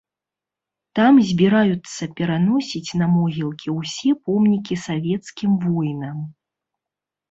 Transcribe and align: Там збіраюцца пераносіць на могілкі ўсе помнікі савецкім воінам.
Там 0.99 1.13
збіраюцца 1.31 2.03
пераносіць 2.21 2.95
на 3.03 3.13
могілкі 3.17 3.69
ўсе 3.79 4.11
помнікі 4.27 4.83
савецкім 4.89 5.51
воінам. 5.71 6.17